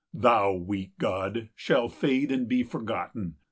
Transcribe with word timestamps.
Thou, 0.15 0.53
weak 0.55 0.97
god, 0.97 1.49
Shalt 1.55 1.91
fade 1.93 2.31
and 2.31 2.49
be 2.49 2.63
forgotten! 2.63 3.35